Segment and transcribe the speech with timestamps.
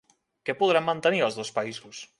[0.49, 2.05] Què podran mantenir els dos països?